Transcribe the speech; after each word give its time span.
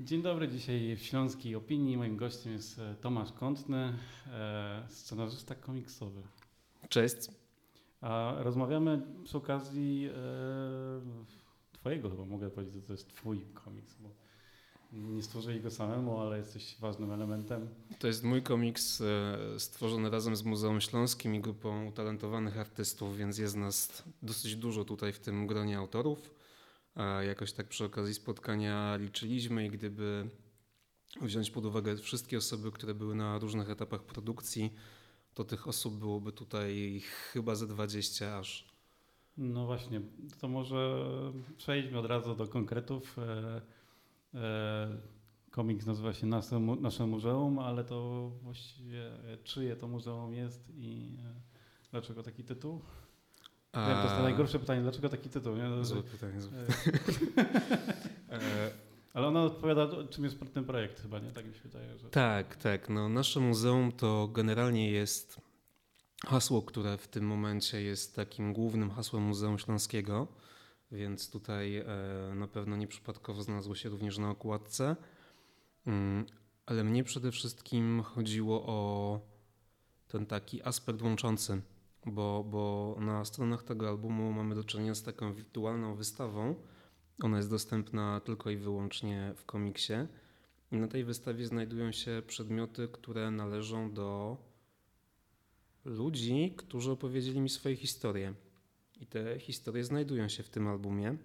Dzień 0.00 0.22
dobry, 0.22 0.48
dzisiaj 0.48 0.96
w 0.96 1.02
Śląskiej 1.02 1.54
Opinii. 1.54 1.96
Moim 1.96 2.16
gościem 2.16 2.52
jest 2.52 2.78
e, 2.78 2.94
Tomasz 3.00 3.32
Kątny, 3.32 3.98
e, 4.26 4.86
scenarzysta 4.88 5.54
komiksowy. 5.54 6.22
Cześć. 6.88 7.16
A 8.00 8.34
rozmawiamy 8.38 9.02
przy 9.24 9.36
okazji 9.38 10.08
e, 10.08 10.12
Twojego, 11.72 12.10
chyba 12.10 12.24
mogę 12.24 12.50
powiedzieć, 12.50 12.74
że 12.74 12.82
to 12.82 12.92
jest 12.92 13.08
Twój 13.08 13.40
komiks, 13.40 13.94
bo 14.00 14.08
nie 14.92 15.22
stworzyli 15.22 15.60
go 15.60 15.70
samemu, 15.70 16.18
ale 16.20 16.38
jesteś 16.38 16.76
ważnym 16.80 17.12
elementem. 17.12 17.68
To 17.98 18.06
jest 18.06 18.24
mój 18.24 18.42
komiks 18.42 19.02
stworzony 19.58 20.10
razem 20.10 20.36
z 20.36 20.42
Muzeum 20.42 20.80
Śląskim 20.80 21.34
i 21.34 21.40
grupą 21.40 21.86
utalentowanych 21.86 22.58
artystów, 22.58 23.16
więc 23.16 23.38
jest 23.38 23.56
nas 23.56 24.02
dosyć 24.22 24.56
dużo 24.56 24.84
tutaj 24.84 25.12
w 25.12 25.18
tym 25.18 25.46
gronie 25.46 25.78
autorów. 25.78 26.33
Jakoś 27.26 27.52
tak 27.52 27.68
przy 27.68 27.84
okazji 27.84 28.14
spotkania 28.14 28.96
liczyliśmy 28.96 29.66
i 29.66 29.70
gdyby 29.70 30.30
wziąć 31.20 31.50
pod 31.50 31.64
uwagę 31.64 31.96
wszystkie 31.96 32.38
osoby, 32.38 32.72
które 32.72 32.94
były 32.94 33.14
na 33.14 33.38
różnych 33.38 33.70
etapach 33.70 34.02
produkcji, 34.02 34.74
to 35.34 35.44
tych 35.44 35.68
osób 35.68 35.98
byłoby 35.98 36.32
tutaj 36.32 37.00
chyba 37.32 37.54
ze 37.54 37.66
20 37.66 38.38
aż. 38.38 38.74
No 39.36 39.66
właśnie, 39.66 40.00
to 40.40 40.48
może 40.48 41.04
przejdźmy 41.56 41.98
od 41.98 42.06
razu 42.06 42.34
do 42.34 42.46
konkretów. 42.48 43.18
E, 43.18 43.62
e, 44.34 44.98
komiks 45.50 45.86
nazywa 45.86 46.12
się 46.12 46.26
Nasze, 46.26 46.60
Nasze 46.60 47.06
Muzeum, 47.06 47.58
ale 47.58 47.84
to 47.84 48.30
właściwie 48.42 49.10
czyje 49.44 49.76
to 49.76 49.88
muzeum 49.88 50.34
jest 50.34 50.70
i 50.76 51.16
e, 51.18 51.40
dlaczego 51.90 52.22
taki 52.22 52.44
tytuł? 52.44 52.80
A... 53.74 53.88
Wiem, 53.88 53.96
to 53.96 54.02
jest 54.02 54.16
to 54.16 54.22
najgorsze 54.22 54.58
pytanie, 54.58 54.82
dlaczego 54.82 55.08
taki 55.08 55.28
tytuł? 55.28 55.56
Nie? 55.56 55.84
Złe 55.84 56.02
pytanie. 56.02 56.40
Złe. 56.40 56.52
E, 58.30 58.70
ale 59.14 59.26
ona 59.26 59.42
odpowiada, 59.42 59.88
czym 60.10 60.24
jest 60.24 60.36
ten 60.54 60.64
projekt 60.64 61.02
chyba, 61.02 61.18
nie? 61.18 61.30
Tak 61.30 61.46
mi 61.46 61.54
się 61.54 61.60
wydaje. 61.60 61.98
Że... 61.98 62.08
Tak, 62.08 62.56
tak. 62.56 62.88
No, 62.88 63.08
nasze 63.08 63.40
muzeum 63.40 63.92
to 63.92 64.28
generalnie 64.28 64.90
jest 64.90 65.40
hasło, 66.26 66.62
które 66.62 66.98
w 66.98 67.08
tym 67.08 67.26
momencie 67.26 67.82
jest 67.82 68.16
takim 68.16 68.52
głównym 68.52 68.90
hasłem 68.90 69.22
Muzeum 69.22 69.58
Śląskiego, 69.58 70.28
więc 70.92 71.30
tutaj 71.30 71.76
e, 71.76 71.86
na 72.34 72.48
pewno 72.48 72.76
nieprzypadkowo 72.76 73.42
znalazło 73.42 73.74
się 73.74 73.88
również 73.88 74.18
na 74.18 74.30
okładce. 74.30 74.96
Mm, 75.86 76.26
ale 76.66 76.84
mnie 76.84 77.04
przede 77.04 77.32
wszystkim 77.32 78.02
chodziło 78.02 78.66
o 78.66 79.20
ten 80.08 80.26
taki 80.26 80.62
aspekt 80.62 81.02
łączący 81.02 81.62
bo, 82.06 82.44
bo 82.44 82.96
na 83.00 83.24
stronach 83.24 83.62
tego 83.62 83.88
albumu 83.88 84.32
mamy 84.32 84.54
do 84.54 84.64
czynienia 84.64 84.94
z 84.94 85.02
taką 85.02 85.34
wirtualną 85.34 85.94
wystawą. 85.94 86.54
Ona 87.22 87.36
jest 87.36 87.50
dostępna 87.50 88.20
tylko 88.20 88.50
i 88.50 88.56
wyłącznie 88.56 89.32
w 89.36 89.44
komiksie. 89.44 89.92
I 90.72 90.76
na 90.76 90.88
tej 90.88 91.04
wystawie 91.04 91.46
znajdują 91.46 91.92
się 91.92 92.22
przedmioty, 92.26 92.88
które 92.88 93.30
należą 93.30 93.92
do 93.92 94.36
ludzi, 95.84 96.54
którzy 96.56 96.90
opowiedzieli 96.90 97.40
mi 97.40 97.48
swoje 97.48 97.76
historie. 97.76 98.34
I 99.00 99.06
te 99.06 99.38
historie 99.38 99.84
znajdują 99.84 100.28
się 100.28 100.42
w 100.42 100.50
tym 100.50 100.68
albumie. 100.68 101.16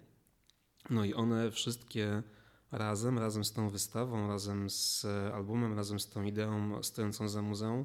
No 0.90 1.04
i 1.04 1.14
one 1.14 1.50
wszystkie 1.50 2.22
razem, 2.72 3.18
razem 3.18 3.44
z 3.44 3.52
tą 3.52 3.70
wystawą, 3.70 4.28
razem 4.28 4.70
z 4.70 5.04
albumem, 5.34 5.76
razem 5.76 6.00
z 6.00 6.10
tą 6.10 6.24
ideą 6.24 6.82
stojącą 6.82 7.28
za 7.28 7.42
muzeum, 7.42 7.84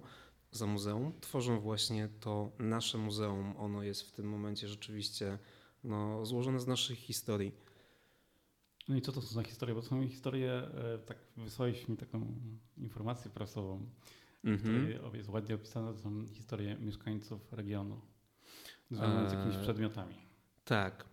za 0.56 0.66
muzeum, 0.66 1.14
tworzą 1.22 1.60
właśnie 1.60 2.10
to 2.20 2.52
nasze 2.60 2.98
muzeum. 2.98 3.54
Ono 3.58 3.84
jest 3.84 4.02
w 4.02 4.12
tym 4.12 4.30
momencie 4.30 4.68
rzeczywiście 4.68 5.38
no, 5.84 6.26
złożone 6.26 6.60
z 6.60 6.68
naszych 6.68 6.98
historii. 6.98 7.52
No 8.88 8.96
i 8.96 9.02
co 9.02 9.12
to 9.12 9.22
są 9.22 9.28
za 9.28 9.44
historie? 9.44 9.76
Bo 9.76 9.82
to 9.82 9.88
są 9.88 10.08
historie, 10.08 10.52
e, 10.54 10.98
tak 10.98 11.18
wysłałeś 11.38 11.88
mi 11.88 11.98
taką 11.98 12.36
informację 12.78 13.32
prasową, 13.32 13.90
mm 14.44 14.60
-hmm. 14.60 15.16
jest 15.16 15.30
ładnie 15.30 15.56
opisane, 15.56 15.94
to 15.94 16.00
są 16.00 16.28
historie 16.28 16.78
mieszkańców 16.80 17.54
regionu 17.54 18.02
związane 18.92 19.30
z 19.30 19.34
jakimiś 19.34 19.58
przedmiotami. 19.58 20.16
Tak. 20.66 21.06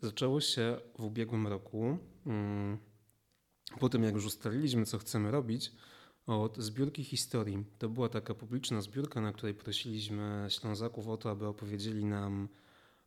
Zaczęło 0.00 0.40
się 0.40 0.80
w 0.98 1.04
ubiegłym 1.04 1.46
roku. 1.46 1.98
Mm, 2.26 2.78
po 3.80 3.88
tym, 3.88 4.02
jak 4.02 4.14
już 4.14 4.26
ustaliliśmy, 4.26 4.84
co 4.84 4.98
chcemy 4.98 5.30
robić, 5.30 5.72
od 6.26 6.58
zbiórki 6.58 7.04
historii. 7.04 7.64
To 7.78 7.88
była 7.88 8.08
taka 8.08 8.34
publiczna 8.34 8.80
zbiórka, 8.80 9.20
na 9.20 9.32
której 9.32 9.54
prosiliśmy 9.54 10.46
Ślązaków 10.48 11.08
o 11.08 11.16
to, 11.16 11.30
aby 11.30 11.46
opowiedzieli 11.46 12.04
nam 12.04 12.48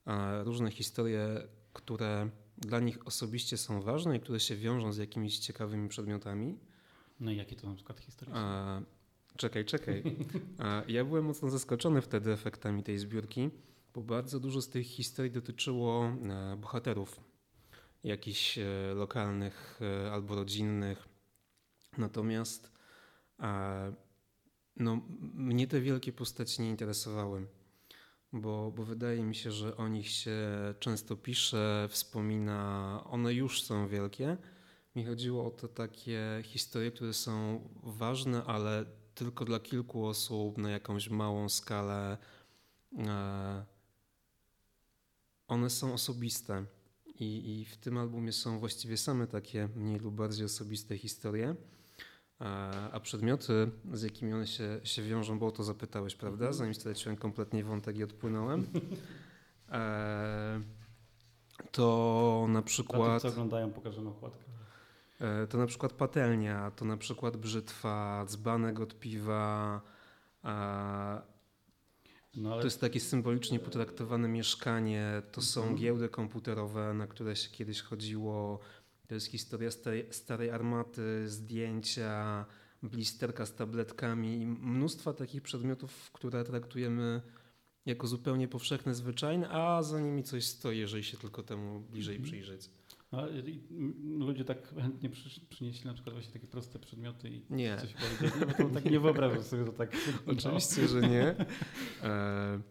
e, 0.08 0.44
różne 0.44 0.72
historie, 0.72 1.48
które 1.74 2.30
dla 2.58 2.80
nich 2.80 3.08
osobiście 3.08 3.58
są 3.58 3.82
ważne 3.82 4.18
i 4.18 4.20
które 4.20 4.40
się 4.40 4.56
wiążą 4.56 4.94
z 4.94 4.98
jakimiś 4.98 5.40
ciekawymi 5.40 5.90
przedmiotami. 5.90 6.58
No 7.20 7.32
i 7.32 7.38
jakie 7.38 7.56
to 7.56 7.70
na 7.70 7.76
przykład 7.76 8.00
historie? 8.00 8.36
A, 8.36 8.82
czekaj, 9.38 9.66
czekaj. 9.66 10.04
A, 10.60 10.84
ja 10.88 11.06
byłem 11.06 11.26
mocno 11.26 11.50
zaskoczony 11.50 12.02
wtedy 12.02 12.32
efektami 12.32 12.84
tej 12.84 12.98
zbiórki, 12.98 13.50
bo 13.94 14.02
bardzo 14.02 14.40
dużo 14.40 14.62
z 14.62 14.70
tych 14.70 14.88
historii 14.88 15.32
dotyczyło 15.32 16.06
e, 16.06 16.58
bohaterów 16.58 17.20
jakichś 18.04 18.58
e, 18.58 18.66
lokalnych 18.96 19.80
albo 20.12 20.36
rodzinnych. 20.36 21.08
Natomiast 21.98 22.77
no, 24.76 25.02
mnie 25.20 25.68
te 25.68 25.82
wielkie 25.82 26.14
postaci 26.14 26.62
nie 26.62 26.70
interesowały, 26.70 27.48
bo, 28.34 28.72
bo 28.72 28.86
wydaje 28.86 29.24
mi 29.24 29.36
się, 29.36 29.52
że 29.52 29.78
o 29.78 29.88
nich 29.88 30.10
się 30.10 30.38
często 30.80 31.16
pisze, 31.16 31.88
wspomina, 31.92 33.04
one 33.06 33.34
już 33.34 33.64
są 33.64 33.88
wielkie. 33.88 34.38
Mi 34.96 35.06
chodziło 35.06 35.46
o 35.46 35.52
te 35.52 35.68
takie 35.68 36.42
historie, 36.44 36.92
które 36.92 37.14
są 37.14 37.62
ważne, 37.84 38.44
ale 38.44 38.86
tylko 39.16 39.46
dla 39.46 39.60
kilku 39.60 40.06
osób 40.06 40.58
na 40.58 40.70
jakąś 40.70 41.10
małą 41.10 41.50
skalę. 41.50 42.18
One 45.48 45.70
są 45.70 45.94
osobiste 45.94 46.66
i, 47.20 47.60
i 47.60 47.66
w 47.66 47.78
tym 47.78 47.98
albumie 47.98 48.32
są 48.32 48.60
właściwie 48.60 48.98
same 48.98 49.28
takie 49.28 49.70
mniej 49.76 50.00
lub 50.00 50.16
bardziej 50.16 50.46
osobiste 50.46 50.98
historie. 50.98 51.56
A 52.92 53.00
przedmioty, 53.00 53.72
z 53.94 54.04
jakimi 54.04 54.34
one 54.34 54.48
się, 54.48 54.80
się 54.84 55.04
wiążą, 55.04 55.40
bo 55.40 55.48
o 55.48 55.52
to 55.52 55.64
zapytałeś, 55.64 56.16
prawda? 56.16 56.46
Mhm. 56.46 56.54
Zanim 56.54 56.74
straciłem 56.74 57.18
kompletnie 57.18 57.64
wątek 57.64 57.98
i 57.98 58.04
odpłynąłem. 58.04 58.66
E, 59.72 60.62
to 61.72 62.46
na 62.50 62.62
przykład... 62.62 63.14
Tych, 63.14 63.22
co 63.22 63.28
oglądają, 63.28 63.72
pokażemy 63.72 64.10
okładkę. 64.10 64.44
E, 65.20 65.48
to 65.48 65.58
na 65.58 65.66
przykład 65.66 65.94
patelnia, 65.94 66.72
to 66.72 66.86
na 66.86 66.98
przykład 66.98 67.38
brzytwa, 67.38 68.26
dzbanek 68.28 68.80
od 68.80 69.00
piwa. 69.00 69.82
No 72.36 72.54
ale... 72.54 72.62
To 72.62 72.68
jest 72.68 72.82
takie 72.82 73.00
symbolicznie 73.00 73.60
potraktowane 73.60 74.28
mieszkanie, 74.28 75.22
to 75.32 75.42
są 75.42 75.62
mhm. 75.62 75.80
giełdy 75.80 76.10
komputerowe, 76.10 76.94
na 76.94 77.08
które 77.08 77.36
się 77.36 77.50
kiedyś 77.50 77.82
chodziło, 77.82 78.60
to 79.08 79.16
jest 79.16 79.28
historia 79.28 79.72
starej, 79.72 80.08
starej 80.12 80.50
armaty, 80.50 81.30
zdjęcia, 81.30 82.46
blisterka 82.84 83.46
z 83.46 83.56
tabletkami 83.56 84.42
i 84.42 84.48
mnóstwa 84.48 85.14
takich 85.14 85.42
przedmiotów, 85.42 86.12
które 86.12 86.44
traktujemy 86.44 87.22
jako 87.86 88.08
zupełnie 88.08 88.48
powszechne, 88.48 88.96
zwyczajne, 88.96 89.50
a 89.50 89.84
za 89.84 90.00
nimi 90.00 90.24
coś 90.24 90.46
stoi, 90.46 90.78
jeżeli 90.78 91.04
się 91.04 91.18
tylko 91.18 91.44
temu 91.44 91.80
bliżej 91.80 92.16
mhm. 92.16 92.32
przyjrzeć. 92.32 92.70
A 93.12 93.26
ludzie 94.18 94.46
tak 94.46 94.74
chętnie 94.76 95.10
przynieśli 95.50 95.86
na 95.86 95.94
przykład 95.94 96.16
właśnie 96.16 96.34
takie 96.34 96.48
proste 96.48 96.80
przedmioty 96.80 97.30
i 97.30 97.46
nie. 97.50 97.78
coś 97.78 97.94
powiedzieli, 97.94 98.46
bo 98.46 98.54
to 98.64 98.70
tak 98.70 98.86
nie 98.86 99.00
wyobrażam 99.00 99.44
sobie, 99.44 99.66
że 99.66 99.74
tak... 99.74 99.98
Oczywiście, 100.38 100.88
że 100.88 101.02
nie. 101.02 101.36
E, 102.04 102.62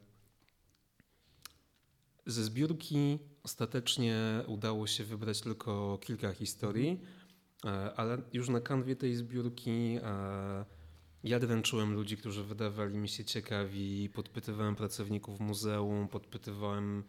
ze 2.26 2.44
zbiórki 2.44 3.18
ostatecznie 3.46 4.16
udało 4.46 4.86
się 4.86 5.04
wybrać 5.04 5.40
tylko 5.40 5.98
kilka 6.02 6.32
historii, 6.32 7.00
e, 7.64 7.94
ale 7.94 8.22
już 8.32 8.48
na 8.48 8.60
kanwie 8.60 8.96
tej 8.96 9.14
zbiórki 9.14 9.98
e, 10.02 10.64
ja 11.24 11.40
dręczyłem 11.40 11.94
ludzi, 11.94 12.16
którzy 12.16 12.44
wydawali 12.44 12.98
mi 12.98 13.08
się 13.08 13.24
ciekawi, 13.24 14.10
podpytywałem 14.14 14.76
pracowników 14.76 15.40
muzeum, 15.40 16.08
podpytywałem 16.08 17.04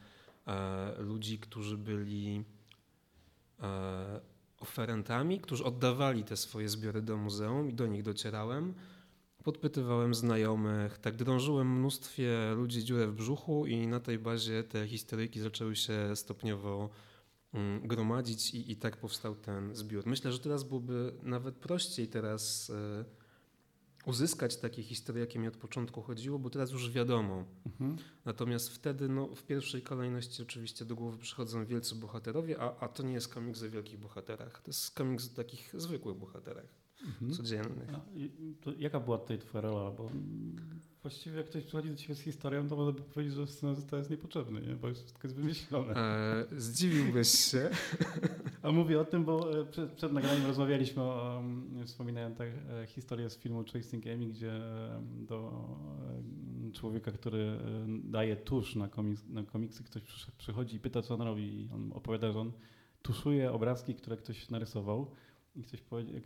e, 0.47 1.01
ludzi, 1.01 1.39
którzy 1.39 1.77
byli 1.77 2.43
oferentami, 4.59 5.39
którzy 5.39 5.63
oddawali 5.63 6.23
te 6.23 6.37
swoje 6.37 6.69
zbiory 6.69 7.01
do 7.01 7.17
muzeum 7.17 7.69
i 7.69 7.73
do 7.73 7.87
nich 7.87 8.03
docierałem 8.03 8.73
podpytywałem 9.47 10.15
znajomych, 10.15 10.97
tak 10.97 11.15
drążyłem 11.15 11.79
mnóstwie 11.79 12.53
ludzi 12.55 12.83
dziurę 12.83 13.07
w 13.07 13.13
brzuchu 13.13 13.65
i 13.65 13.87
na 13.87 13.99
tej 13.99 14.19
bazie 14.19 14.63
te 14.63 14.87
historyjki 14.87 15.39
zaczęły 15.39 15.75
się 15.75 16.15
stopniowo 16.15 16.89
mm, 17.53 17.87
gromadzić 17.87 18.53
i, 18.53 18.71
i 18.71 18.75
tak 18.75 18.97
powstał 18.97 19.35
ten 19.35 19.75
zbiór. 19.75 20.03
Myślę, 20.05 20.31
że 20.31 20.39
teraz 20.39 20.63
byłoby 20.63 21.13
nawet 21.23 21.55
prościej 21.55 22.07
teraz 22.07 22.71
uzyskać 24.05 24.57
takie 24.57 24.83
historie, 24.83 25.21
jakie 25.21 25.39
mi 25.39 25.47
od 25.47 25.57
początku 25.57 26.01
chodziło, 26.01 26.39
bo 26.39 26.49
teraz 26.49 26.71
już 26.71 26.91
wiadomo. 26.91 27.45
Mhm. 27.65 27.97
Natomiast 28.25 28.69
wtedy 28.69 29.09
no, 29.09 29.27
w 29.35 29.43
pierwszej 29.43 29.81
kolejności 29.81 30.41
oczywiście 30.41 30.85
do 30.85 30.95
głowy 30.95 31.17
przychodzą 31.17 31.65
wielcy 31.65 31.95
bohaterowie, 31.95 32.61
a, 32.61 32.79
a 32.79 32.87
to 32.87 33.03
nie 33.03 33.13
jest 33.13 33.33
komiks 33.33 33.63
o 33.63 33.69
wielkich 33.69 33.99
bohaterach. 33.99 34.61
To 34.61 34.69
jest 34.69 34.95
komiks 34.95 35.31
o 35.31 35.35
takich 35.35 35.73
zwykłych 35.77 36.17
bohaterach, 36.17 36.86
Mhm. 37.05 37.31
codziennych. 37.31 37.89
To 38.61 38.71
jaka 38.77 38.99
była 38.99 39.17
tutaj 39.17 39.39
twoja 39.39 39.61
rola? 39.61 39.91
Bo 39.91 40.03
mm, 40.03 40.55
właściwie 41.01 41.37
jak 41.37 41.45
ktoś 41.45 41.63
przychodzi 41.63 41.89
do 41.89 41.95
ciebie 41.95 42.15
z 42.15 42.19
historią, 42.19 42.67
to 42.67 42.75
można 42.75 42.91
by 42.91 43.01
powiedzieć, 43.01 43.33
że 43.33 43.47
scenarzysta 43.47 43.97
jest 43.97 44.09
niepotrzebny, 44.09 44.61
nie? 44.61 44.75
bo 44.75 44.87
już 44.87 44.97
wszystko 44.97 45.27
jest 45.27 45.35
wymyślone. 45.35 45.95
E, 45.95 46.45
zdziwiłbyś 46.51 47.29
się. 47.29 47.69
A 48.63 48.71
mówię 48.71 48.99
o 48.99 49.05
tym, 49.05 49.25
bo 49.25 49.61
e, 49.61 49.65
przed, 49.65 49.91
przed 49.91 50.13
nagraniem 50.13 50.45
rozmawialiśmy 50.45 51.01
o, 51.01 51.35
um, 51.35 51.85
wspominałem 51.85 52.35
tak, 52.35 52.47
e, 52.69 52.87
historię 52.87 53.29
z 53.29 53.37
filmu 53.37 53.63
Chasing 53.73 54.07
Amy, 54.07 54.25
gdzie 54.25 54.61
do 55.01 55.67
człowieka, 56.73 57.11
który 57.11 57.39
e, 57.39 57.59
daje 58.03 58.35
tusz 58.35 58.75
na, 58.75 58.87
komiks, 58.87 59.27
na 59.29 59.43
komiksy, 59.43 59.83
ktoś 59.83 60.03
przychodzi 60.37 60.75
i 60.75 60.79
pyta, 60.79 61.01
co 61.01 61.13
on 61.13 61.21
robi 61.21 61.61
i 61.61 61.69
on 61.73 61.91
opowiada, 61.93 62.31
że 62.31 62.39
on 62.39 62.51
tuszuje 63.01 63.51
obrazki, 63.51 63.95
które 63.95 64.17
ktoś 64.17 64.49
narysował 64.49 65.11
i 65.57 65.63
ktoś 65.63 65.81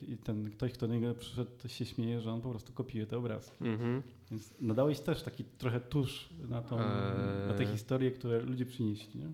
i 0.07 0.17
ten 0.17 0.51
ktoś, 0.51 0.73
kto 0.73 0.87
do 0.87 0.93
niego 0.93 1.15
przyszedł, 1.15 1.51
to 1.61 1.67
się 1.67 1.85
śmieje, 1.85 2.21
że 2.21 2.31
on 2.31 2.41
po 2.41 2.49
prostu 2.49 2.73
kopiuje 2.73 3.05
te 3.05 3.17
obrazki. 3.17 3.65
Mhm. 3.67 4.03
Więc 4.31 4.53
nadałeś 4.59 4.99
też 4.99 5.23
taki 5.23 5.43
trochę 5.43 5.79
tusz 5.79 6.29
na, 6.49 6.61
tą, 6.61 6.77
na 7.47 7.53
te 7.57 7.63
Eee. 7.63 7.71
historie, 7.71 8.11
które 8.11 8.41
ludzie 8.41 8.65
przynieśli, 8.65 9.19
nie? 9.19 9.31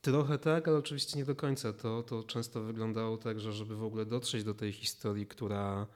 Trochę 0.00 0.38
tak, 0.38 0.68
ale 0.68 0.78
oczywiście 0.78 1.18
nie 1.18 1.24
do 1.24 1.36
końca. 1.36 1.72
To, 1.72 2.02
to 2.02 2.22
często 2.22 2.62
wyglądało 2.62 3.16
tak, 3.16 3.40
że 3.40 3.52
żeby 3.52 3.76
w 3.76 3.82
ogóle 3.82 4.06
dotrzeć 4.06 4.44
do 4.44 4.54
tej 4.54 4.72
historii, 4.72 5.26
która 5.26 5.86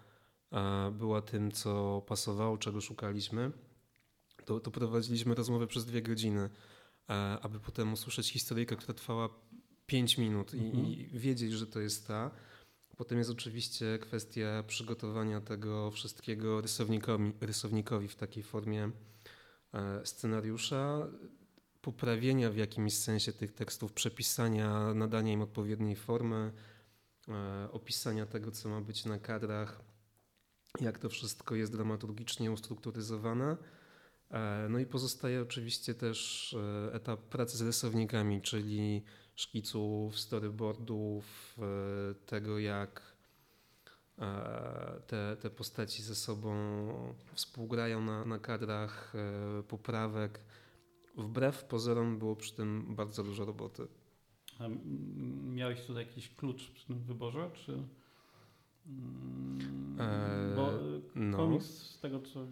e, 0.52 0.90
była 0.90 1.22
tym, 1.22 1.52
co 1.52 2.02
pasowało, 2.06 2.58
czego 2.58 2.80
szukaliśmy, 2.80 3.52
to, 4.44 4.60
to 4.60 4.70
prowadziliśmy 4.70 5.34
rozmowę 5.34 5.66
przez 5.66 5.84
dwie 5.84 6.02
godziny, 6.02 6.40
e, 7.10 7.12
aby 7.42 7.60
potem 7.60 7.92
usłyszeć 7.92 8.32
historyjkę, 8.32 8.76
która 8.76 8.94
trwała 8.94 9.28
pięć 9.90 10.18
minut 10.18 10.54
i, 10.54 10.58
Mhm. 10.58 10.86
i 10.86 11.08
wiedzieć, 11.12 11.52
że 11.52 11.66
to 11.66 11.80
jest 11.80 12.06
ta. 12.06 12.30
Potem 12.96 13.18
jest 13.18 13.30
oczywiście 13.30 13.98
kwestia 13.98 14.64
przygotowania 14.66 15.40
tego 15.40 15.90
wszystkiego 15.90 16.60
rysownikowi, 16.60 17.32
rysownikowi 17.40 18.08
w 18.08 18.16
takiej 18.16 18.42
formie 18.42 18.90
e, 19.74 20.06
scenariusza, 20.06 21.08
poprawienia 21.80 22.50
w 22.50 22.56
jakimś 22.56 22.96
sensie 22.96 23.32
tych 23.32 23.52
tekstów, 23.52 23.92
przepisania, 23.92 24.94
nadania 24.94 25.32
im 25.32 25.42
odpowiedniej 25.42 25.96
formy, 25.96 26.52
e, 27.28 27.68
opisania 27.72 28.26
tego, 28.26 28.50
co 28.50 28.68
ma 28.68 28.80
być 28.80 29.04
na 29.04 29.18
kadrach, 29.18 29.80
jak 30.80 30.98
to 30.98 31.08
wszystko 31.08 31.54
jest 31.54 31.72
dramaturgicznie 31.72 32.52
ustrukturyzowane. 32.52 33.56
E, 34.30 34.66
No 34.70 34.78
i 34.78 34.86
pozostaje 34.86 35.42
oczywiście 35.42 35.94
też 35.94 36.56
etap 36.92 37.20
pracy 37.28 37.56
z 37.56 37.62
rysownikami, 37.62 38.42
czyli 38.42 39.02
szkiców, 39.40 40.18
storyboardów, 40.18 41.56
e, 41.58 42.14
tego 42.14 42.58
jak 42.58 43.16
e, 44.18 45.00
te, 45.06 45.36
te 45.40 45.50
postaci 45.50 46.02
ze 46.02 46.14
sobą 46.14 46.54
współgrają 47.34 48.04
na, 48.04 48.24
na 48.24 48.38
kadrach, 48.38 49.14
e, 49.14 49.62
poprawek. 49.62 50.40
Wbrew 51.16 51.64
pozorom 51.64 52.18
było 52.18 52.36
przy 52.36 52.52
tym 52.54 52.94
bardzo 52.94 53.24
dużo 53.24 53.44
roboty. 53.44 53.86
A 54.58 54.64
miałeś 55.54 55.80
tutaj 55.80 56.06
jakiś 56.06 56.34
klucz 56.34 56.70
przy 56.70 56.86
tym 56.86 56.98
wyborze, 56.98 57.50
czy... 57.54 57.72
Eee, 59.98 60.56
Bo 60.56 60.70
No, 61.14 61.36
komiks 61.36 61.66
z 61.66 62.00
tego, 62.00 62.20
co 62.20 62.46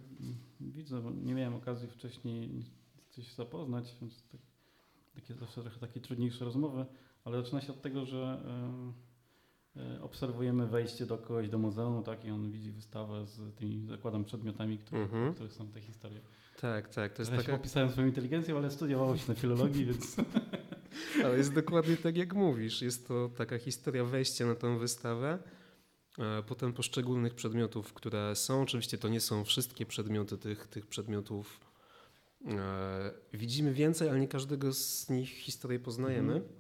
widzę, 0.60 1.02
bo 1.02 1.10
nie 1.10 1.34
miałem 1.34 1.54
okazji 1.54 1.88
wcześniej 1.88 2.64
coś 3.10 3.34
zapoznać, 3.34 3.96
więc 4.00 4.22
tak, 4.22 4.40
takie 5.20 5.34
zawsze 5.34 5.62
trochę 5.62 5.78
takie 5.80 6.00
trudniejsze 6.00 6.44
rozmowy, 6.44 6.86
ale 7.24 7.42
zaczyna 7.42 7.60
się 7.60 7.72
od 7.72 7.82
tego, 7.82 8.04
że 8.06 8.42
e, 9.76 10.02
obserwujemy 10.02 10.66
wejście 10.66 11.06
do 11.06 11.18
kogoś 11.18 11.48
do 11.48 11.58
muzeum, 11.58 12.02
tak, 12.02 12.24
i 12.24 12.30
on 12.30 12.50
widzi 12.50 12.72
wystawę 12.72 13.26
z 13.26 13.54
tymi, 13.56 13.86
zakładam, 13.86 14.24
przedmiotami, 14.24 14.78
które, 14.78 15.02
Mhm. 15.02 15.34
których 15.34 15.52
są 15.52 15.68
te 15.68 15.80
historie. 15.80 16.20
tak, 16.60 16.88
tak. 16.94 17.12
To 17.12 17.22
jest 17.22 17.30
się 17.32 17.36
taka, 17.38 17.52
popisałem 17.56 17.90
swoją 17.90 18.06
inteligencją, 18.06 18.56
ale 18.56 18.70
studiowało 18.70 19.16
się 19.16 19.24
na 19.28 19.34
filologii, 19.34 19.84
więc... 19.84 20.16
ale 21.24 21.36
jest 21.38 21.54
dokładnie 21.54 21.96
tak, 21.96 22.16
jak 22.16 22.34
mówisz. 22.34 22.82
Jest 22.82 23.08
to 23.08 23.30
taka 23.36 23.58
historia 23.58 24.04
wejścia 24.04 24.46
na 24.46 24.54
tę 24.54 24.78
wystawę. 24.78 25.38
e, 26.18 26.42
Potem 26.42 26.72
poszczególnych 26.72 27.34
przedmiotów, 27.34 27.92
które 27.92 28.36
są. 28.36 28.62
Oczywiście 28.62 28.98
to 28.98 29.08
nie 29.08 29.20
są 29.20 29.44
wszystkie 29.44 29.86
przedmioty 29.86 30.38
tych, 30.38 30.66
tych 30.66 30.86
przedmiotów. 30.86 31.60
E, 32.46 33.10
Widzimy 33.32 33.72
więcej, 33.74 34.08
ale 34.08 34.20
nie 34.20 34.28
każdego 34.28 34.72
z 34.72 35.08
nich 35.10 35.28
historię 35.30 35.78
poznajemy. 35.78 36.32
Mhm. 36.34 36.52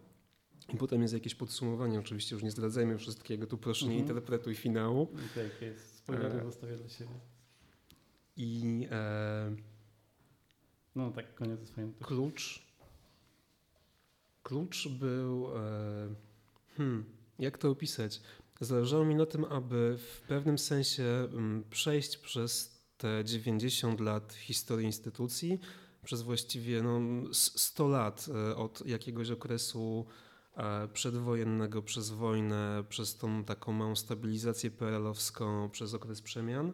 I 0.74 0.76
potem 0.76 1.02
jest 1.02 1.14
jakieś 1.14 1.34
podsumowanie. 1.34 1.98
Oczywiście 1.98 2.34
już 2.34 2.42
nie 2.42 2.50
zdradzajmy 2.50 2.98
wszystkiego. 2.98 3.46
Tu 3.46 3.58
proszę 3.58 3.86
nie 3.86 3.92
Mhm. 3.92 4.08
interpretuj 4.08 4.54
finału. 4.54 5.06
Tak, 5.34 5.62
jest. 5.62 5.96
Spoilery 5.96 6.40
E, 6.40 6.44
zostawię 6.44 6.76
dla 6.76 6.88
siebie. 6.88 7.10
I 8.36 8.86
e, 8.90 9.56
No 10.94 11.10
tak, 11.10 11.34
koniec 11.34 11.68
swoim. 11.68 11.94
Klucz. 12.02 12.62
Klucz 14.42 14.88
był. 14.88 15.56
E, 15.56 15.60
hmm, 16.76 17.04
jak 17.38 17.58
to 17.58 17.70
opisać? 17.70 18.20
Zależało 18.60 19.04
mi 19.04 19.14
na 19.14 19.26
tym, 19.26 19.44
aby 19.44 19.98
w 19.98 20.20
pewnym 20.20 20.58
sensie 20.58 21.04
mm, 21.32 21.64
przejść 21.70 22.16
przez 22.16 22.77
te 22.98 23.24
90 23.24 24.00
lat 24.00 24.32
historii 24.32 24.86
instytucji, 24.86 25.60
przez 26.04 26.22
właściwie 26.22 26.82
no, 26.82 27.00
s- 27.30 27.52
100 27.60 27.88
lat 27.88 28.26
e, 28.50 28.56
od 28.56 28.86
jakiegoś 28.86 29.30
okresu 29.30 30.06
e, 30.56 30.88
przedwojennego, 30.88 31.82
przez 31.82 32.10
wojnę, 32.10 32.84
przez 32.88 33.16
tą 33.16 33.44
taką 33.44 33.72
małą 33.72 33.96
stabilizację 33.96 34.70
PRL-owską, 34.70 35.70
przez 35.70 35.94
okres 35.94 36.22
przemian. 36.22 36.72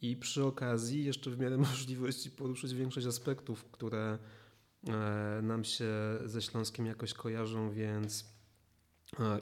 I 0.00 0.16
przy 0.16 0.44
okazji 0.44 1.04
jeszcze 1.04 1.30
w 1.30 1.38
miarę 1.38 1.56
możliwości 1.70 2.30
poruszyć 2.30 2.74
większość 2.74 3.06
aspektów, 3.06 3.64
które 3.64 4.18
e, 4.88 5.40
nam 5.42 5.64
się 5.64 5.90
ze 6.24 6.42
Śląskiem 6.42 6.86
jakoś 6.86 7.14
kojarzą, 7.14 7.70
więc 7.70 8.32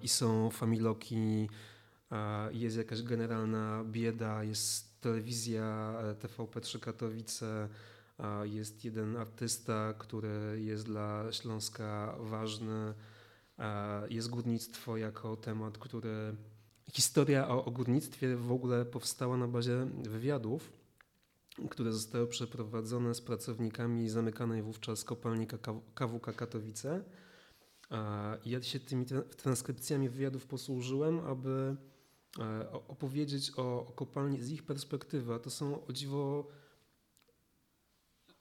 i 0.03 0.09
są 0.09 0.51
familoki, 0.51 1.49
jest 2.53 2.77
jakaś 2.77 3.03
generalna 3.03 3.85
bieda, 3.85 4.45
jest 4.45 4.90
telewizja 5.00 5.94
e, 6.00 6.14
TVP3 6.14 6.81
Katowice, 6.81 7.69
jest 8.43 8.85
jeden 8.85 9.17
artysta, 9.17 9.94
który 9.99 10.61
jest 10.64 10.87
dla 10.87 11.32
Śląska 11.32 12.14
ważny, 12.19 12.94
e, 13.58 14.08
jest 14.08 14.31
górnictwo 14.31 14.97
jako 14.97 15.37
temat, 15.37 15.79
który 15.79 16.37
Historia 16.93 17.49
o, 17.49 17.64
o 17.64 17.71
górnictwie 17.71 18.37
w 18.37 18.52
ogóle 18.52 18.85
powstała 18.85 19.37
na 19.37 19.49
bazie 19.49 19.87
wywiadów, 20.02 20.73
które 21.71 21.92
zostały 21.92 22.26
przeprowadzone 22.26 23.14
z 23.14 23.21
pracownikami 23.21 24.09
zamykanej 24.09 24.62
wówczas 24.62 25.04
kopalni 25.04 25.47
KWK 25.95 26.37
Katowice. 26.37 27.04
A 27.90 28.37
Ja 28.45 28.62
się 28.62 28.80
tymi 28.80 29.07
tra- 29.07 29.35
transkrypcjami 29.35 30.09
wywiadów 30.09 30.47
posłużyłem, 30.47 31.21
aby 31.21 31.50
e, 31.50 31.76
opowiedzieć 32.89 33.53
o, 33.57 33.87
o 33.87 33.93
kopalni 33.93 34.43
z 34.43 34.51
ich 34.51 34.63
perspektywy. 34.63 35.41
To 35.43 35.51
są 35.51 35.87
o 35.87 35.93
dziwo 35.93 36.49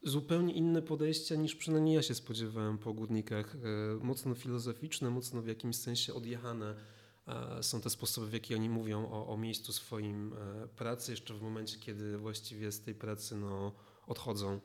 zupełnie 0.04 0.54
inne 0.54 0.82
podejścia 0.82 1.36
niż 1.36 1.56
przynajmniej 1.56 1.96
ja 1.96 2.02
się 2.02 2.16
spodziewałem 2.16 2.78
po 2.78 2.94
górnikach. 2.94 3.56
E, 3.56 3.60
Mocno 4.04 4.36
filozoficzne, 4.36 5.10
mocno 5.10 5.42
w 5.42 5.48
jakimś 5.48 5.76
sensie 5.76 6.14
odjechane 6.14 6.76
e, 7.28 7.64
są 7.64 7.82
te 7.82 7.90
sposoby, 7.90 8.28
w 8.28 8.34
jaki 8.34 8.56
oni 8.56 8.70
mówią 8.70 9.12
o, 9.12 9.28
o 9.28 9.38
miejscu 9.38 9.74
swoim 9.74 10.34
e, 10.34 10.68
pracy, 10.68 11.12
jeszcze 11.12 11.34
w 11.34 11.42
momencie, 11.42 11.80
kiedy 11.80 12.18
właściwie 12.18 12.72
z 12.72 12.82
tej 12.82 12.96
pracy 12.96 13.36
no, 13.36 13.72
odchodzą. 14.08 14.60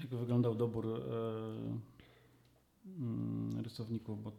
Jak 0.00 0.14
wyglądał 0.14 0.54
dobór 0.54 0.86
e, 0.86 1.95
rysowników, 3.62 4.22
bo 4.22 4.32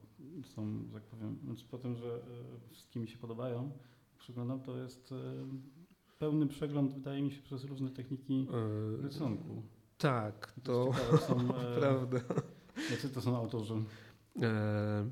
są, 0.43 0.83
tak 0.93 1.03
powiem, 1.03 1.37
znaczy 1.45 1.65
po 1.71 1.77
tym, 1.77 1.95
że 1.95 2.15
e, 2.15 2.69
wszystkie 2.69 2.99
mi 2.99 3.07
się 3.07 3.17
podobają, 3.17 3.71
przyglądam, 4.17 4.59
to 4.61 4.77
jest 4.77 5.11
e, 5.11 5.15
pełny 6.19 6.47
przegląd, 6.47 6.93
wydaje 6.93 7.21
mi 7.21 7.31
się, 7.31 7.41
przez 7.41 7.63
różne 7.63 7.89
techniki 7.89 8.47
E, 8.99 9.01
rysunku. 9.01 9.61
Tak, 9.97 10.53
to 10.63 10.91
ciekawe, 10.93 11.17
są, 11.17 11.55
e, 11.57 11.79
prawda. 11.79 12.17
Jacy 12.91 13.09
to 13.09 13.21
są 13.21 13.37
autorzy? 13.37 13.73
E, 14.41 15.09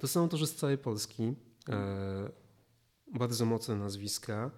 To 0.00 0.08
są 0.08 0.20
autorzy 0.20 0.46
z 0.46 0.54
całej 0.56 0.78
Polski. 0.78 1.34
E, 1.68 2.30
Bardzo 3.14 3.44
mocne 3.44 3.76
nazwiska. 3.76 4.50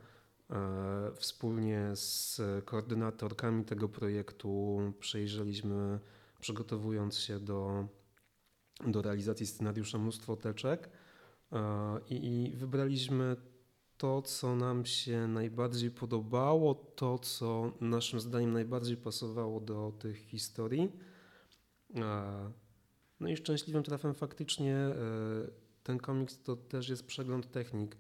E, 0.51 1.13
Wspólnie 1.15 1.91
z 1.95 2.41
koordynatorkami 2.65 3.65
tego 3.65 3.89
projektu 3.89 4.79
przejrzeliśmy, 5.01 6.01
przygotowując 6.41 7.19
się 7.19 7.41
do, 7.41 7.89
do 8.87 9.03
realizacji 9.03 9.47
scenariusza, 9.47 9.99
mnóstwo 9.99 10.37
teczek 10.37 10.91
e, 11.53 11.59
i, 12.11 12.27
i 12.27 12.57
wybraliśmy 12.57 13.37
to, 13.99 14.23
co 14.23 14.57
nam 14.57 14.85
się 14.85 15.29
najbardziej 15.29 15.91
podobało, 15.91 16.75
to, 16.75 17.19
co 17.19 17.73
naszym 17.81 18.21
zdaniem 18.21 18.53
najbardziej 18.53 18.97
pasowało 18.97 19.61
do 19.61 19.93
tych 19.99 20.17
historii. 20.19 20.93
A, 22.03 22.51
No 23.21 23.29
i 23.29 23.37
szczęśliwym 23.37 23.83
trafem 23.83 24.15
faktycznie 24.15 24.75
e, 24.75 24.95
ten 25.83 25.99
komiks 25.99 26.43
to 26.43 26.57
też 26.57 26.89
jest 26.89 27.07
przegląd 27.07 27.51
technik, 27.51 27.97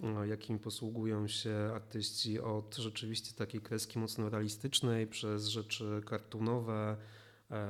e, 0.00 0.28
jakim 0.28 0.58
posługują 0.58 1.28
się 1.28 1.70
artyści 1.74 2.40
od 2.40 2.76
rzeczywiście 2.76 3.34
takiej 3.34 3.60
kreski 3.60 3.98
mocno 3.98 4.30
realistycznej, 4.30 5.06
przez 5.06 5.46
rzeczy 5.46 6.00
kartunowe, 6.06 6.96
e, 7.00 7.25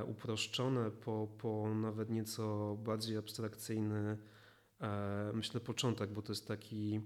uproszczone, 0.06 0.90
po, 0.90 1.28
po 1.38 1.74
nawet 1.74 2.10
nieco 2.10 2.76
bardziej 2.84 3.16
abstrakcyjny, 3.16 4.18
e, 4.80 5.30
myślę, 5.34 5.60
początek, 5.60 6.12
bo 6.12 6.22
to 6.22 6.32
jest 6.32 6.48
taki 6.48 7.00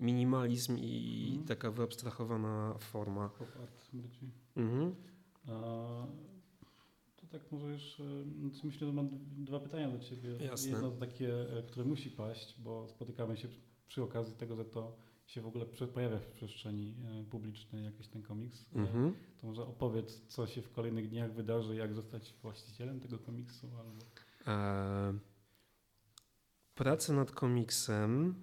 minimalizm 0.00 0.76
i 0.78 1.26
Mhm. 1.28 1.46
taka 1.46 1.70
wyabstrahowana 1.70 2.74
forma. 2.78 3.28
Pop 3.28 3.48
art. 3.62 3.90
Mhm. 4.56 4.94
A, 5.48 5.50
to 7.16 7.26
tak 7.30 7.52
może 7.52 7.72
już, 7.72 8.00
e, 8.00 8.24
znaczy 8.40 8.66
myślę, 8.66 8.86
że 8.86 8.92
mam 8.92 9.08
dwa 9.44 9.60
pytania 9.60 9.88
do 9.90 9.98
Ciebie. 9.98 10.28
Jasne. 10.40 10.70
Jedno 10.70 10.90
takie, 10.90 11.58
e, 11.58 11.62
które 11.62 11.84
musi 11.86 12.10
paść, 12.10 12.60
bo 12.60 12.88
spotykamy 12.88 13.36
się 13.36 13.48
przy 13.88 14.02
okazji 14.02 14.34
tego, 14.34 14.56
że 14.56 14.64
to 14.64 14.96
się 15.26 15.40
w 15.40 15.46
ogóle 15.46 15.66
pojawia 15.66 16.18
w 16.18 16.26
przestrzeni 16.26 16.94
e, 17.20 17.24
publicznej 17.24 17.84
jakiś 17.84 18.08
ten 18.08 18.22
komiks. 18.22 18.66
E, 18.76 18.78
Mhm. 18.78 19.14
To 19.40 19.46
może 19.46 19.62
opowiedz, 19.62 20.26
co 20.26 20.46
się 20.46 20.62
w 20.62 20.70
kolejnych 20.72 21.08
dniach 21.08 21.32
wydarzy, 21.32 21.76
jak 21.76 21.94
zostać 21.94 22.34
właścicielem 22.42 23.00
tego 23.00 23.18
komiksu 23.18 23.70
albo... 23.78 24.04
E, 24.46 25.18
prace 26.74 27.12
nad 27.12 27.30
komiksem 27.30 28.34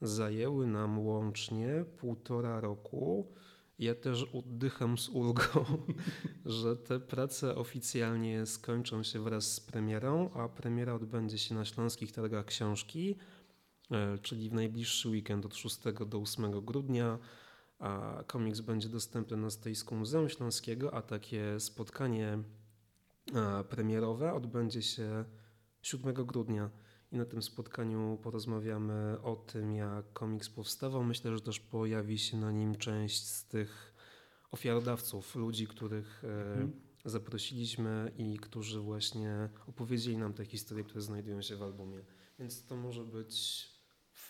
zajęły 0.00 0.66
nam 0.66 0.98
łącznie 0.98 1.84
półtora 1.96 2.60
roku. 2.60 3.32
Ja 3.78 3.94
też 3.94 4.22
oddycham 4.22 4.98
z 4.98 5.08
ulgą, 5.08 5.64
że 6.44 6.76
te 6.76 7.00
prace 7.00 7.56
oficjalnie 7.56 8.46
skończą 8.46 9.02
się 9.02 9.20
wraz 9.20 9.54
z 9.54 9.60
premierą, 9.60 10.30
a 10.34 10.48
premiera 10.48 10.94
odbędzie 10.94 11.38
się 11.38 11.54
na 11.54 11.64
Śląskich 11.64 12.12
Targach 12.12 12.46
Książki, 12.46 13.16
czyli 14.22 14.50
w 14.50 14.52
najbliższy 14.52 15.08
weekend 15.08 15.46
od 15.46 15.56
6 15.56 15.78
do 16.06 16.18
8 16.18 16.64
grudnia. 16.64 17.18
A 17.78 18.22
komiks 18.26 18.60
będzie 18.60 18.88
dostępny 18.88 19.36
na 19.36 19.50
stoisku 19.50 19.94
Muzeum 19.94 20.28
Śląskiego, 20.28 20.94
a 20.94 21.02
takie 21.02 21.60
spotkanie 21.60 22.38
e, 23.34 23.64
premierowe 23.64 24.32
odbędzie 24.32 24.82
się 24.82 25.24
7 25.82 26.14
grudnia 26.14 26.70
i 27.12 27.16
na 27.16 27.24
tym 27.24 27.42
spotkaniu 27.42 28.18
porozmawiamy 28.22 29.16
o 29.22 29.36
tym, 29.36 29.72
jak 29.72 30.12
komiks 30.12 30.48
powstawał. 30.50 31.04
Myślę, 31.04 31.34
że 31.34 31.40
też 31.40 31.60
pojawi 31.60 32.18
się 32.18 32.36
na 32.36 32.52
nim 32.52 32.74
część 32.74 33.26
z 33.26 33.44
tych 33.44 33.94
ofiarodawców, 34.50 35.34
ludzi, 35.34 35.66
których 35.66 36.24
e, 36.24 36.52
Mhm. 36.52 36.72
zaprosiliśmy 37.04 38.12
i 38.16 38.38
którzy 38.38 38.80
właśnie 38.80 39.48
opowiedzieli 39.66 40.16
nam 40.18 40.34
te 40.34 40.44
historie, 40.44 40.84
które 40.84 41.00
znajdują 41.00 41.42
się 41.42 41.56
w 41.56 41.62
albumie. 41.62 42.04
Więc 42.38 42.64
to 42.66 42.76
może 42.76 43.04
być 43.04 43.66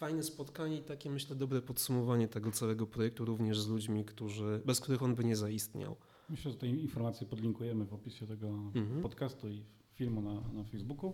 fajne 0.02 0.22
spotkanie 0.22 0.76
i 0.76 0.82
takie, 0.82 1.10
myślę, 1.10 1.36
dobre 1.36 1.62
podsumowanie 1.62 2.28
tego 2.28 2.50
całego 2.50 2.86
projektu, 2.86 3.24
również 3.24 3.60
z 3.60 3.68
ludźmi, 3.68 4.04
którzy, 4.04 4.60
bez 4.66 4.80
których 4.80 5.02
on 5.02 5.14
by 5.14 5.24
nie 5.24 5.36
zaistniał. 5.36 5.96
Myślę, 6.30 6.50
że 6.50 6.56
te 6.56 6.66
informacje 6.68 7.26
podlinkujemy 7.26 7.84
w 7.84 7.94
opisie 7.94 8.26
tego 8.26 8.48
Mhm. 8.74 9.02
podcastu 9.02 9.48
i 9.48 9.64
filmu 9.92 10.22
na, 10.22 10.34
na 10.52 10.64
Facebooku. 10.64 11.12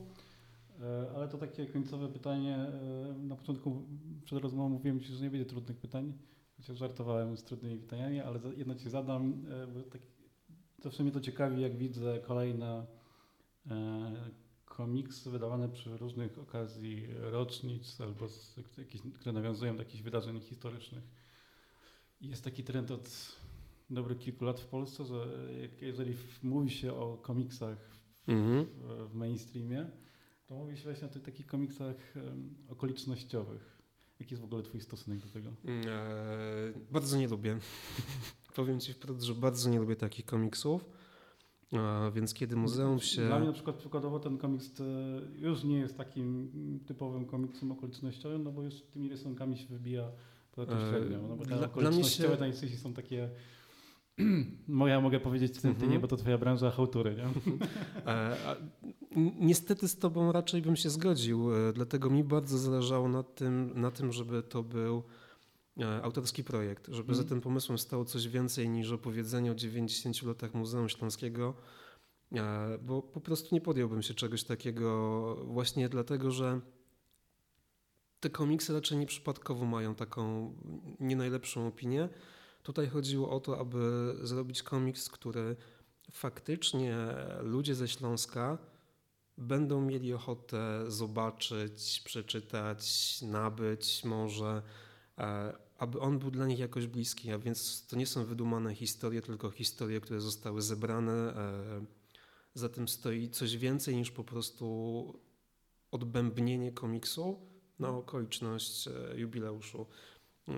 E, 0.81 1.11
Ale 1.17 1.29
to 1.29 1.39
takie 1.39 1.67
końcowe 1.67 2.09
pytanie. 2.09 2.57
e, 2.57 3.15
Na 3.19 3.37
początku 3.37 3.83
przed 4.25 4.39
rozmową 4.43 4.69
mówiłem 4.69 5.01
Ci, 5.01 5.13
że 5.13 5.25
nie 5.25 5.31
będzie 5.31 5.47
trudnych 5.47 5.77
pytań, 5.77 6.13
chociaż 6.57 6.79
żartowałem 6.79 7.37
z 7.37 7.45
trudnymi 7.45 7.77
pytaniami, 7.79 8.21
ale 8.21 8.41
jedno 8.57 8.75
Ci 8.75 8.91
zadam, 8.91 9.45
e, 9.51 9.67
bo 9.67 9.83
tak, 9.83 10.01
zawsze 10.83 11.03
mnie 11.03 11.13
to 11.13 11.21
ciekawi, 11.21 11.63
jak 11.63 11.77
widzę 11.79 12.19
kolejne 12.27 12.87
komiksy 14.79 15.31
wydawane 15.31 15.69
przy 15.69 15.97
różnych 15.97 16.39
okazji 16.39 17.07
rocznic 17.21 18.01
albo 18.01 18.29
z, 18.29 18.57
jakieś, 18.79 19.01
które 19.15 19.33
nawiązują 19.33 19.77
do 19.77 19.83
jakichś 19.83 20.03
wydarzeń 20.03 20.41
historycznych. 20.41 21.05
Jest 22.21 22.45
taki 22.45 22.65
trend 22.65 22.91
od 22.91 23.37
dobrych 23.91 24.19
kilku 24.19 24.45
lat 24.45 24.61
w 24.61 24.67
Polsce, 24.67 25.05
że 25.05 25.27
jeżeli 25.81 26.17
mówi 26.43 26.71
się 26.71 26.95
o 26.95 27.17
komiksach 27.17 27.79
Mhm. 28.29 28.65
w, 28.65 29.11
w 29.11 29.15
mainstreamie, 29.15 29.91
to 30.47 30.55
mówi 30.55 30.77
się 30.77 30.85
właśnie 30.85 31.09
o 31.09 31.11
tych 31.11 31.23
takich 31.23 31.47
komiksach 31.47 31.97
okolicznościowych. 32.69 33.79
Jaki 34.21 34.35
jest 34.35 34.43
w 34.43 34.45
ogóle 34.45 34.63
Twój 34.63 34.81
stosunek 34.81 35.19
do 35.21 35.29
tego? 35.29 35.49
Eee, 35.65 36.75
bardzo 36.91 37.19
nie 37.19 37.29
lubię. 37.29 37.59
Powiem 38.57 38.81
Ci 38.81 38.93
wprost, 38.93 39.23
że 39.23 39.35
bardzo 39.35 39.71
nie 39.71 39.79
lubię 39.81 39.97
takich 39.97 40.25
komiksów. 40.25 40.85
A, 41.73 42.11
więc 42.15 42.35
kiedy 42.35 42.57
muzeum 42.57 42.99
się. 43.01 43.27
Dla 43.27 43.39
mnie 43.39 43.47
na 43.47 43.53
przykład 43.55 43.77
przykładowo 43.77 44.21
ten 44.21 44.39
komiks 44.39 44.81
e, 44.81 44.85
już 45.39 45.65
nie 45.65 45.79
jest 45.79 45.97
takim 45.97 46.51
typowym 46.87 47.27
komiksem 47.27 47.73
okolicznościowym, 47.73 48.45
no 48.45 48.53
bo 48.53 48.63
już 48.63 48.75
tymi 48.83 49.09
rysunkami 49.09 49.59
się 49.59 49.67
wybija 49.69 50.09
poza 50.53 50.67
tą 50.73 50.79
E, 50.79 50.91
średnią. 50.91 51.29
No 51.29 51.37
bo 51.37 51.43
te 51.43 51.49
dla- 51.49 51.59
dla 51.59 51.67
okolicznościowe 51.67 52.35
się- 52.35 52.41
najczęściej 52.41 52.79
są 52.79 52.95
takie 52.95 53.31
Moja 54.69 55.01
mogę 55.01 55.21
powiedzieć 55.21 55.59
w 55.59 55.63
tym 55.63 55.71
Mhm. 55.71 55.91
nie, 55.93 55.99
bo 56.01 56.09
to 56.09 56.17
twoja 56.17 56.39
branża 56.39 56.71
hałtury, 56.71 57.15
nie? 57.17 57.25
E, 58.07 58.37
niestety 59.41 59.89
z 59.89 59.99
Tobą 59.99 60.33
raczej 60.33 60.63
bym 60.63 60.77
się 60.77 60.91
zgodził, 60.91 61.49
dlatego 61.75 62.11
mi 62.11 62.25
bardzo 62.25 62.59
zależało 62.59 63.09
na 63.09 63.23
tym, 63.23 63.73
na 63.81 63.91
tym 63.91 64.13
żeby 64.13 64.43
to 64.43 64.63
był 64.63 65.03
autorski 65.87 66.45
projekt, 66.45 66.87
żeby 66.89 67.15
za 67.15 67.23
Mhm. 67.23 67.29
tym 67.29 67.41
pomysłem 67.41 67.79
stało 67.79 68.05
coś 68.05 68.29
więcej 68.29 68.69
niż 68.69 68.93
opowiedzenie 68.93 69.53
o 69.53 69.55
90 69.55 70.23
latach 70.23 70.55
Muzeum 70.55 70.89
Śląskiego, 70.89 71.55
e, 72.33 72.79
bo 72.83 73.03
po 73.03 73.21
prostu 73.21 73.55
nie 73.55 73.61
podjąłbym 73.61 74.03
się 74.03 74.15
czegoś 74.15 74.45
takiego 74.45 75.37
właśnie 75.45 75.89
dlatego, 75.89 76.31
że 76.31 76.61
te 78.21 78.31
komiksy 78.31 78.73
raczej 78.73 78.99
nieprzypadkowo 78.99 79.65
mają 79.65 79.95
taką 79.95 80.53
nie 81.01 81.17
najlepszą 81.17 81.67
opinię. 81.67 82.09
Tutaj 82.63 82.89
chodziło 82.89 83.31
o 83.31 83.41
to, 83.41 83.59
aby 83.59 84.15
zrobić 84.23 84.63
komiks, 84.63 85.09
który 85.09 85.57
faktycznie 86.13 86.97
ludzie 87.41 87.75
ze 87.75 87.89
Śląska 87.89 88.59
będą 89.39 89.81
mieli 89.81 90.13
ochotę 90.13 90.85
zobaczyć, 90.89 92.03
przeczytać, 92.05 92.83
nabyć 93.23 94.05
może, 94.05 94.63
e, 95.19 95.68
aby 95.79 96.01
on 96.01 96.19
był 96.19 96.31
dla 96.31 96.47
nich 96.47 96.59
jakoś 96.59 96.87
bliski. 96.87 97.31
A 97.33 97.39
więc 97.39 97.87
to 97.87 97.97
nie 97.97 98.07
są 98.07 98.25
wydumane 98.25 98.75
historie, 98.75 99.23
tylko 99.23 99.51
historie, 99.51 100.01
które 100.01 100.21
zostały 100.21 100.63
zebrane. 100.63 101.13
e, 101.37 101.85
Za 102.55 102.69
tym 102.69 102.89
stoi 102.89 103.31
coś 103.31 103.57
więcej 103.57 103.97
niż 103.97 104.11
po 104.11 104.25
prostu 104.25 105.21
odbębnienie 105.91 106.73
komiksu 106.73 107.39
na 107.79 107.89
okoliczność 107.89 108.89
e, 108.89 108.93
jubileuszu. 109.17 109.87
E, 110.49 110.53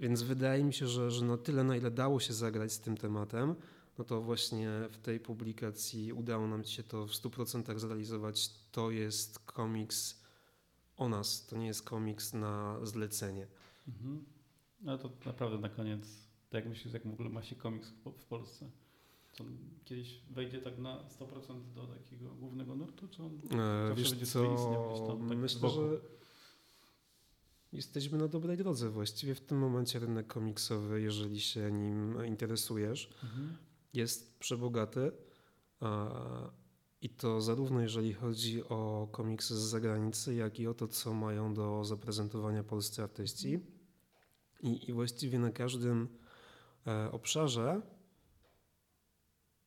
Więc 0.00 0.22
wydaje 0.22 0.64
mi 0.64 0.74
się, 0.74 0.86
że, 0.86 1.10
że 1.10 1.24
na 1.24 1.36
tyle, 1.38 1.64
na 1.64 1.76
ile 1.76 1.90
dało 1.90 2.20
się 2.20 2.32
zagrać 2.32 2.72
z 2.72 2.80
tym 2.80 2.96
tematem, 2.96 3.54
no 3.98 4.04
to 4.04 4.22
właśnie 4.22 4.70
w 4.90 4.98
tej 4.98 5.20
publikacji 5.20 6.12
udało 6.12 6.48
nam 6.48 6.64
się 6.64 6.82
to 6.82 7.06
w 7.06 7.10
100% 7.10 7.78
zrealizować. 7.78 8.50
To 8.72 8.90
jest 8.90 9.38
komiks 9.38 10.17
o 10.98 11.08
nas, 11.08 11.46
to 11.46 11.56
nie 11.56 11.66
jest 11.66 11.82
komiks 11.82 12.32
na 12.32 12.78
zlecenie. 12.86 13.46
Mhm. 13.88 14.24
No 14.80 14.98
to 14.98 15.10
naprawdę 15.26 15.58
na 15.58 15.68
koniec, 15.68 16.08
tak 16.50 16.54
jak 16.64 16.68
myślisz, 16.68 16.94
jak 16.94 17.06
w 17.06 17.12
ogóle 17.12 17.28
ma 17.28 17.42
się 17.42 17.56
komiks 17.56 17.88
w 17.88 17.94
Po- 17.94 18.12
w 18.12 18.24
Polsce? 18.24 18.70
Czy 19.32 19.42
on 19.42 19.58
kiedyś 19.84 20.22
wejdzie 20.30 20.58
tak 20.58 20.78
na 20.78 21.04
100% 21.08 21.72
do 21.74 21.86
takiego 21.86 22.34
głównego 22.34 22.74
nurtu, 22.74 23.08
czy 23.08 23.22
on 23.22 23.40
E, 23.60 23.94
Wiesz 23.94 24.10
będzie 24.10 24.26
co, 24.26 25.06
tam, 25.08 25.28
tak 25.28 25.38
myślę, 25.38 25.70
że 25.70 25.80
jesteśmy 27.72 28.18
na 28.18 28.28
dobrej 28.28 28.56
drodze 28.56 28.90
właściwie 28.90 29.34
w 29.34 29.40
tym 29.40 29.58
momencie 29.58 29.98
rynek 29.98 30.26
komiksowy, 30.26 31.00
jeżeli 31.00 31.40
się 31.40 31.72
nim 31.72 32.26
interesujesz. 32.26 33.10
Mhm. 33.24 33.56
jest 33.94 34.38
przebogaty 34.38 35.12
i 37.02 37.08
to 37.10 37.40
zarówno 37.40 37.80
jeżeli 37.80 38.12
chodzi 38.12 38.64
o 38.64 39.08
komiksy 39.12 39.56
z 39.56 39.58
zagranicy, 39.58 40.34
jak 40.34 40.60
i 40.60 40.66
o 40.66 40.74
to, 40.74 40.88
co 40.88 41.14
mają 41.14 41.54
do 41.54 41.84
zaprezentowania 41.84 42.64
polscy 42.64 43.02
artyści. 43.02 43.60
I, 44.62 44.90
i 44.90 44.92
właściwie 44.92 45.38
na 45.38 45.50
każdym 45.50 46.08
e, 46.86 47.12
obszarze 47.12 47.82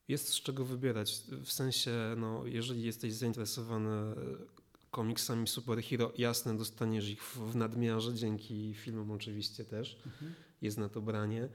jest 0.08 0.28
z 0.30 0.42
czego 0.42 0.66
wybierać. 0.66 1.22
W 1.46 1.52
sensie, 1.52 1.92
no, 2.18 2.46
jeżeli 2.46 2.84
jesteś 2.84 3.14
zainteresowany 3.14 3.90
e, 3.90 4.16
komiksami 4.92 5.48
superhero, 5.48 6.12
jasne, 6.18 6.58
dostaniesz 6.58 7.10
ich 7.10 7.24
w, 7.24 7.38
w 7.38 7.56
nadmiarze, 7.56 8.14
dzięki 8.14 8.74
filmom 8.74 9.12
oczywiście 9.12 9.66
też 9.66 9.98
Mhm. 10.06 10.34
jest 10.62 10.78
na 10.78 10.90
to 10.90 11.02
branie. 11.02 11.50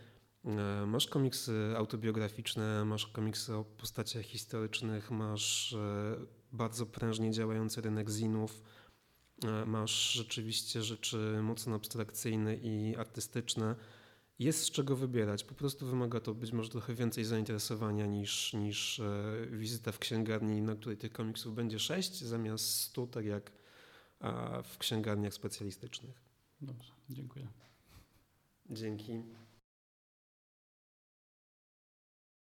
E, 0.47 0.87
Masz 0.87 1.07
komiksy 1.07 1.75
autobiograficzne, 1.77 2.85
masz 2.85 3.07
komiksy 3.07 3.55
o 3.55 3.65
postaciach 3.65 4.25
historycznych, 4.25 5.11
masz 5.11 5.73
e, 5.73 6.17
bardzo 6.53 6.87
prężnie 6.87 7.31
działający 7.31 7.81
rynek 7.81 8.11
zinów. 8.11 8.63
e, 9.45 9.67
masz 9.67 10.13
rzeczywiście 10.13 10.83
rzeczy 10.83 11.39
mocno 11.43 11.77
abstrakcyjne 11.77 12.57
i 12.57 12.97
artystyczne. 12.97 13.77
Jest 14.39 14.63
z 14.63 14.71
czego 14.71 14.97
wybierać. 14.97 15.45
Po 15.45 15.55
prostu 15.55 15.87
wymaga 15.87 16.21
to 16.21 16.35
być 16.35 16.53
może 16.53 16.69
trochę 16.69 16.95
więcej 16.95 17.25
zainteresowania 17.25 18.07
niż, 18.07 18.55
niż 18.55 19.01
wizyta 19.51 19.93
w 19.93 19.99
księgarni, 19.99 20.63
na 20.63 20.77
której 20.77 20.99
tych 20.99 21.13
komiksów 21.13 21.55
będzie 21.55 21.79
sześć, 21.79 22.21
zamiast 22.25 22.81
stu, 22.81 23.07
tak 23.07 23.25
jak 23.25 23.53
w 24.65 24.79
księgarniach 24.79 25.35
specjalistycznych. 25.35 26.21
Dobrze, 26.61 26.93
dziękuję. 27.11 27.49
Dzięki. 28.71 29.23